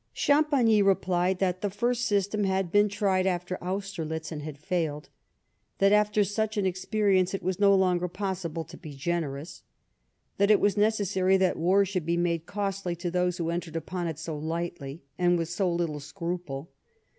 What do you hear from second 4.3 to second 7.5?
and had failed; that, after such an experi ence, it